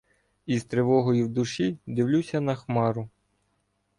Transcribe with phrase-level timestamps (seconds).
[0.45, 3.09] Із тривогою в душі дивлюся на Хмару.